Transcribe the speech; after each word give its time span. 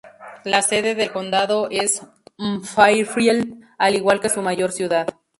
La 0.45 0.63
sede 0.63 0.95
del 0.95 1.11
condado 1.11 1.67
es 1.69 2.01
Fairfield, 2.63 3.63
al 3.77 3.93
igual 3.93 4.19
que 4.19 4.29
su 4.29 4.41
mayor 4.41 4.71
ciudad. 4.71 5.05